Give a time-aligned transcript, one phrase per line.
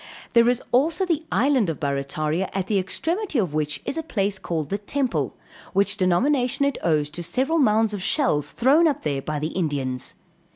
[0.33, 4.39] There is also the island of Barrataria, at the extremity of which is a place
[4.39, 5.37] called the Temple,
[5.73, 10.15] which denomination it owes to several mounds of shells thrown up there by the Indians.